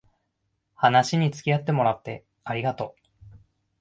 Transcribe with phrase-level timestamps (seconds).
[0.73, 2.95] 話につきあってもらってありがと
[3.33, 3.37] う